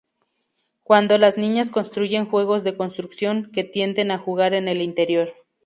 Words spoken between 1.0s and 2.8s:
las niñas construyen juegos de